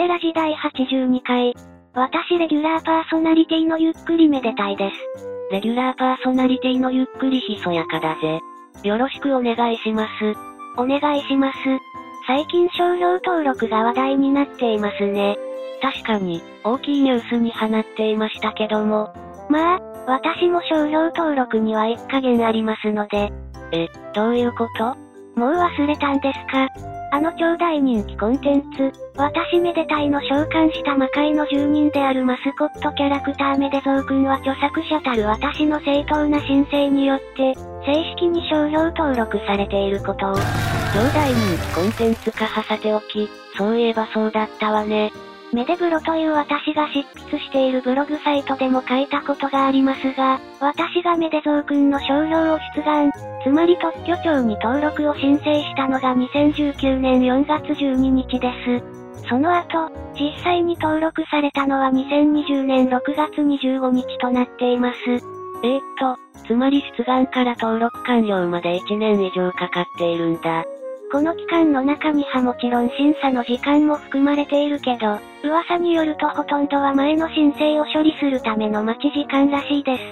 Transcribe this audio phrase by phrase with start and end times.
[0.00, 1.54] テラ時代82回。
[1.92, 4.96] 私レギュラーパーソナリティのゆっくりめでたいです。
[5.52, 8.40] レギュラーパーソナリティのゆっくりひそやかだぜ。
[8.82, 10.08] よろしくお願いします。
[10.78, 11.58] お願いします。
[12.26, 15.36] 最近商標登録が話題になっていますね。
[15.82, 19.12] 確かに、大きいニュースに放っていましたけども。
[19.50, 23.30] まあ、私も商標登録には一加減ありますので。
[23.72, 24.96] え、どういうこと？
[25.38, 26.89] もう忘れたんですか？
[27.12, 40.46] あの超大人気コンテンツ、私めでたいの召喚した魔界の住人であるマスコットキャラクターめでぞうくんは著作者たる私の正当な申請によって、正式に商標登録されていることを。
[40.92, 45.12] 超大人気コンテンツ化はさておき、そういえばそうだったわね。
[45.52, 53.10] メデブロという私が執筆しているブログサイトでも書いたことがありますが、私がメデゾー君の商標を出願、
[53.42, 59.28] つまり特許庁に登録を申請したのが2019年4月12日です。
[59.28, 64.98] その後、実際に登録されたのは2020年6月25日となっています。
[65.08, 70.64] えー、っと、つまり出願から登録完了まで1年以上かかっているんだ。
[71.12, 80.02] この期間の中にはもちろん審査の時間も含まれているけど、噂によるとほとんどは前の申請を処理するための待ち時間らしいです。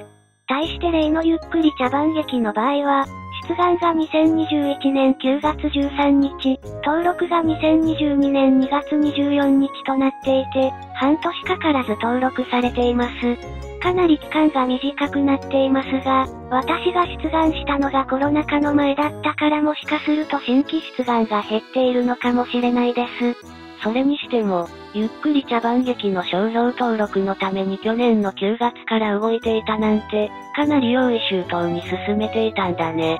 [0.48, 3.06] 対して例のゆっくり茶番劇の場合は、
[3.48, 13.58] 出願が2021年9月13日、登録が2022年2月24日となっていて、半年かからず登録されています。
[13.80, 23.58] かなり期間が短くなっていますが、私が出願したのがコロナ禍の前だったからもしかすると新規出願が減っているのかもしれないです。
[23.82, 33.18] それにしても、ゆっくり茶番劇の商標登録のために去年の9月から動いていたなんて、かなり用意周到に進めていたんだね。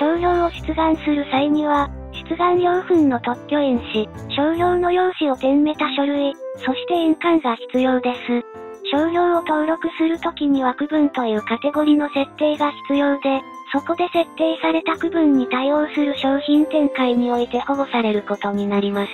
[0.00, 1.90] 商標を出願する際には、
[2.26, 8.42] 出願用粉の特許印紙、商標の用紙を点めた書類、そして印鑑が必要です。
[8.90, 13.42] 商標を登録するときには区分というカテゴリの設定が必要で、
[13.74, 19.12] そこで設定された区分に対応する商品展開において保護されることになります。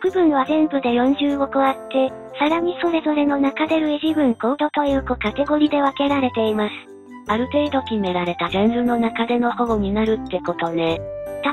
[0.00, 6.91] 区分は全部で45個あって、さらにそれぞれの中で類似群コードという子カテゴリで分けられています。
[7.28, 11.00] ある程度決められたジャンルの中での保護になるってことね。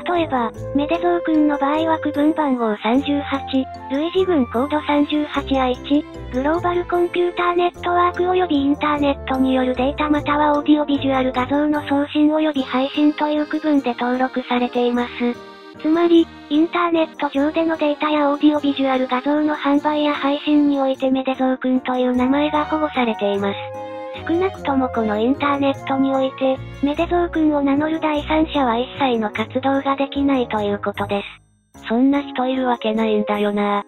[0.06, 15.10] 例えば、メデゾー君の場合は区分番号38、類似群コード 38I1、グローバルコンピューターネットワーク及びインターネットによるデータまたはオーディオビジュアル画像の送信及び配信という区分で登録されています。
[15.82, 23.79] つまり、インターネット上でのデータやオーディオビジュアル画像の販売や配信においてメデゾー君という名前が保護されています。
[24.26, 31.22] 少なくともこのインターネットにおいて、メデゾー君を名乗る第三者は一切の活動ができないということで
[31.74, 31.86] す。
[31.88, 33.84] そんな人いるわけないんだよな。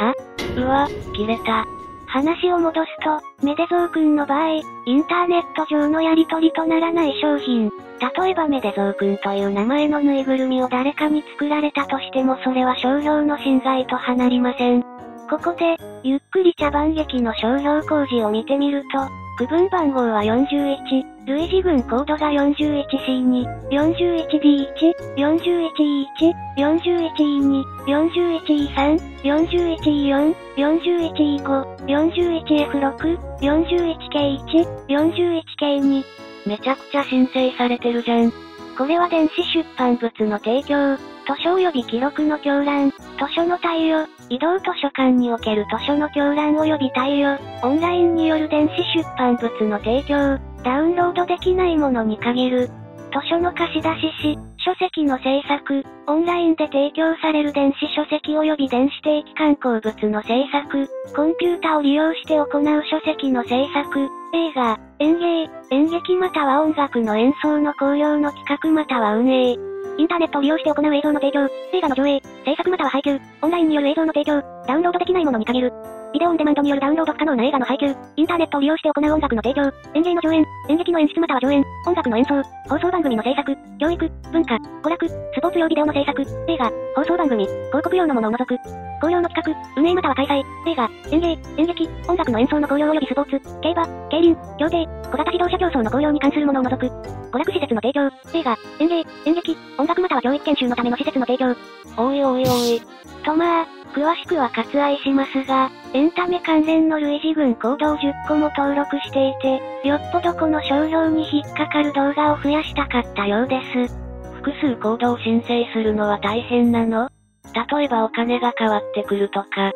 [0.00, 0.14] は？
[0.56, 1.64] うわ、切れた。
[2.06, 4.60] 話を戻すと、メデゾー君の場合、イ
[4.94, 14.82] ンターネット上のやり取りとならない商品、例えばメデゾー君という名前のぬいぐるみを誰かに作られたとしてもそれは商標の侵害と離りません。
[15.28, 31.42] ここで、ゆっくり茶番劇の商標工事を見てみると、区分番号は41、類似群コードが 41C2、41D1、41E1、41E2、41E3、41E4、41E5、
[31.86, 36.04] 41F6、41K1、41K2。
[36.46, 38.30] めちゃくちゃ申請されてるじゃん。
[38.78, 41.02] これは電子出版物の提供、図
[41.42, 42.96] 書及び記録の狂乱、図
[43.34, 69.56] 書の対応、移動図書館における図書の狂乱及び対応、オンラインによる電子出版物の提供、ダウンロードできないものに限る、図書の貸し出しし、書籍の制作、オンラインで提供される電子書籍及び電子定期刊行物の制作、コンピュータを利用して行う書籍の制作、映画、演芸、演劇または音楽の演奏の興行の企画または運営、
[69.96, 75.72] インターネットを利用して行う映像の提供、映画の上映、制作または配給、オンラインによる映像の提供、ダウンロードできないものに限る。
[76.14, 79.66] ビデオオンデマンドによるダウンロード不可能な映画の配給、インターネットを利用して行う音楽の提供、
[79.98, 82.40] 演芸の上演、演劇の演出または上演、音楽の演奏、
[82.70, 83.50] 放送番組の制作、
[83.80, 88.54] 教育、文化、娯楽、スポーツ用ビデオの制作、映画、放送番組、広告用のものを除く、
[89.02, 90.38] 紅葉の企画、運営または開催、
[90.70, 91.26] 映画、演芸、
[91.58, 98.06] 演劇、音楽の演奏の紅葉及びスポーツ、競馬、競輪、競艇、小型自動車競争の紅葉に関するものを除く、娯楽施設の提供、
[98.38, 101.56] 映画、演芸、演劇、音楽または教育研修のための施設の提供。
[101.98, 102.82] おいおいおい。
[103.24, 113.94] とまあ、詳しくは割愛しますが、エンタメ関連の類似群コードを10個も登録していて、よっぽどこの商標に引っかかる動画を増やしたかったようです。
[114.34, 117.08] 複数コードを申請するのは大変なの？
[117.54, 119.70] 例えばお金が変わってくるとか、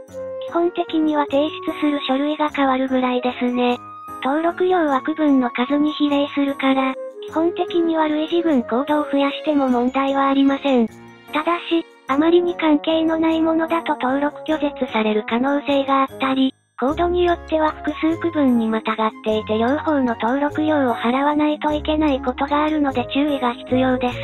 [0.48, 3.78] 基本的には提出する書類が変わるぐらいですね。
[4.24, 6.92] 登録料は区分の数に比例するから、
[7.28, 10.88] 基本的には類似群コードを増やしても問題はありません。
[11.32, 24.18] ただし、あまりに関係のないものだと登録拒絶される可能性があったり、コードによっては複数区分にまたがっていて両方の登録料を払わないといけないことがあるので注意が必要です。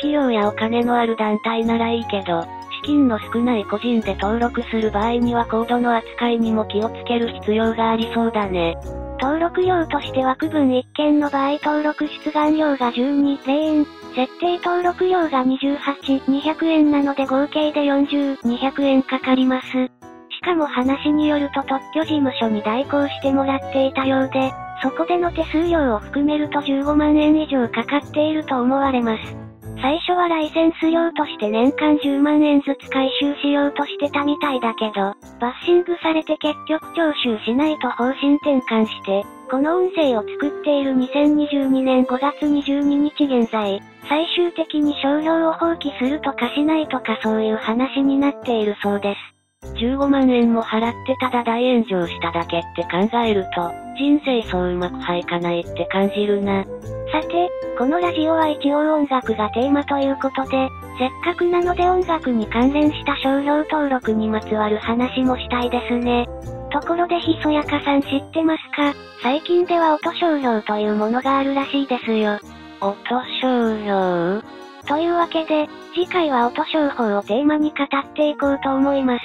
[0.00, 8.76] 企業やお金のある団体ならいいけど、資金の少ない個人で登録する場合にはコードの扱いにも気をつける必要がありそうだね。
[9.22, 13.84] 登録料としては区分1件の場合登録出願料が12、0円、
[14.16, 19.68] 設定登録料が28、200円なので合計で40、200円かかります。
[19.68, 24.52] しかも話によると特許事務所に代行してもらっていたようで、
[24.82, 29.51] そこでの手数料を含めると15万円以上かかっていると思われます。
[29.82, 49.41] 最初はライセンス料として年間10万円ずつ回収しようとしてたみたいだけど、バッシングされて結局徴収しないと方針転換して、この音声を作っている2022年5月22日現在、最終的に商標を放棄するとかしないとかそういう話になっているそうです。
[49.62, 56.64] 15万円も払ってただ大炎上しただけって考えると、人生そううまくはいかないって感じるな。
[56.64, 60.68] さて、このラジオは一応音楽がテーマということで、
[60.98, 66.26] せっかくなので音楽に関連した商標登録にまつわる話もしたいですね。
[66.72, 68.94] ところでひそやかさん知ってますか？
[69.22, 72.38] 最近では音商標というものがあるらしいですよ。
[72.80, 72.96] 音
[73.40, 74.42] 商標？
[74.86, 79.24] というわけで、次回は音商法をテーマに語っていこうと思います。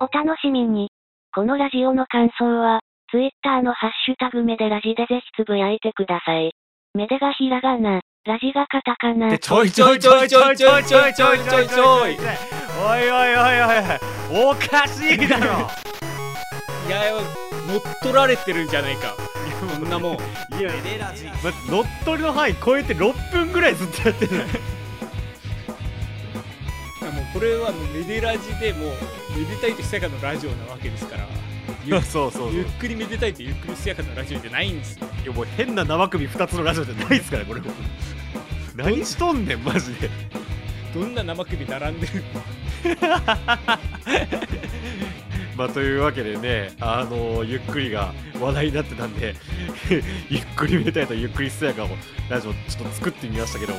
[0.00, 0.90] お楽しみに。
[1.34, 2.80] このラジオの感想は、
[3.10, 6.52] ツイッターのハッシュタグメデラジでぜひつぶやいてください。
[6.94, 9.38] メデがひらがな、ラジがカタカナ。
[9.38, 12.16] ちょいちょいちょいちょいちょいちょいちょいちょいちょい。
[12.76, 13.78] おいおいおいおい
[14.32, 15.68] おい、おかしいだろ。
[16.86, 17.00] いや
[17.66, 19.14] 乗っ取られてるんじゃないか。
[19.78, 20.14] こんなもん。
[20.14, 20.16] い
[20.62, 21.26] や、メデラジ。
[21.70, 24.32] 乗っ取りの範囲超えて6分ぐらいずっとやってる。
[27.10, 28.90] もうこれはもうメデラジでもう
[29.38, 31.26] めでたいと久かのラジオなわけですから。
[31.86, 35.06] ゆ そうそうゆっくりめでたいってゆっくりすやかなラジオじゃないんですよ。
[35.22, 37.60] いやもう変な生首2つのラジオじゃないですからこれ。
[38.76, 40.10] 何しとんねんマジで。
[40.94, 42.24] どんな生首並んでる？
[45.56, 49.36] まあというわけでねあのー、ゆっくりが話題になってたんで
[50.28, 51.88] ゆっくりめでたいとゆっくりすやかを
[52.28, 53.74] ラジオちょっと作ってみましたけど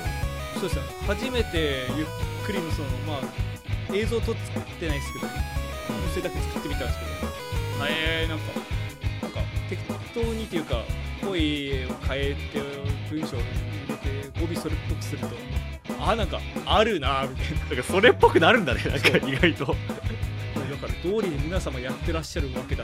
[0.56, 0.84] そうですよ。
[1.08, 2.08] 初めてゆっ
[2.46, 4.36] くりのそのまあ映像撮っ
[4.80, 5.34] てないですけど音
[6.14, 7.12] 声だけ作ってみたんですけど
[7.88, 8.46] えー、なんか
[9.22, 10.84] なんか適当にというか
[11.22, 12.60] 声を変えて
[13.12, 13.46] 文章を入
[13.90, 15.28] れて語尾それっぽくすると
[16.00, 17.66] あなんかあるなみたいな。
[17.66, 19.76] なんかそれっぽくなるんだねなんか意外と。
[21.06, 22.84] 通りに皆様やってらっしゃるわけだ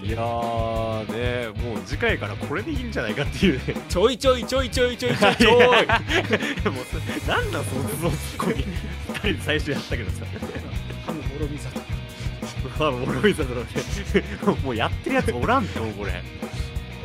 [0.00, 3.74] いやーねもう次回からこれでいいんじゃないかっていうね。
[3.88, 5.54] ちょいちょいちょいちょいちょいちょいちょい。
[6.70, 7.74] もうなんだそ
[8.04, 10.24] のツッコミ2人で最初やったけどさ。
[11.04, 11.80] ハムもろみさと
[12.78, 14.56] まあ、おもろいだろうね。
[14.62, 16.22] もうやってるやつおらんってもうこれ。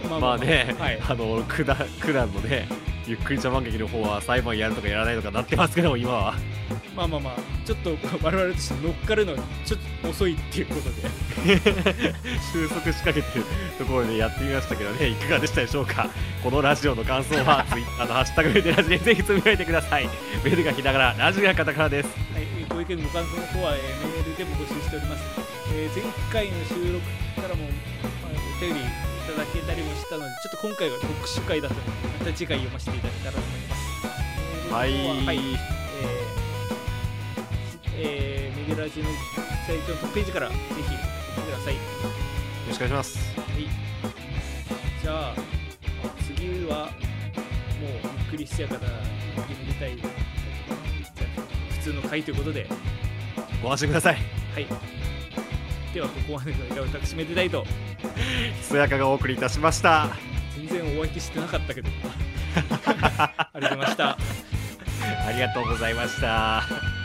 [0.10, 2.68] まあまあね、はい、あの、九段、九段のね、
[3.06, 6.36] ゆっくり茶番劇の方は裁判やるとかやらないとかなってますけど、今は。
[6.96, 7.36] まあまあまあ、
[7.66, 9.36] ちょっと我々として乗っかるの
[9.66, 11.60] ちょっと遅いっていうことで
[12.54, 13.46] 収束しかけてる
[13.80, 16.08] ところでやってみましたけどね、いかがでしたでしょうか？
[16.44, 20.08] このラジオの感想は、 ツイッターのハッシュタグでラジでぜひつぶやいてください。
[20.44, 22.10] メールがひらがな、ラジオがカタカナです。
[22.34, 23.82] はい、ご意見ご感想の方は、えー、
[24.14, 25.24] メールでも募集しております。
[25.74, 27.64] えー、前回の収録からも、
[28.22, 28.84] まあ、お便りい
[29.24, 34.74] ただけたりもしたので、ちょっと今回は特殊回だったので、また次回読ませていただけたらと思います。
[34.74, 34.92] はい。
[35.26, 39.10] はい、えー、えー、メデラジの
[39.66, 41.74] サイトのトップページからぜひ見てください。
[41.76, 41.80] よ
[42.68, 43.18] ろしくお願いします。
[43.40, 43.68] はい。
[45.02, 45.36] じゃあ、
[46.26, 49.98] 次は、もうゆっくりしやかな、めでたい、
[51.72, 52.68] 普通の回ということで、
[53.62, 54.18] ご安心ください。
[54.54, 55.03] はい。
[55.94, 57.64] ではここまでの間私めでたいと。
[57.64, 60.10] ひそやかがお送りいたしました。
[60.56, 61.90] 全然お相手してなかったけど。
[62.86, 64.18] ありがとうございました。
[65.26, 67.03] ありがとうございました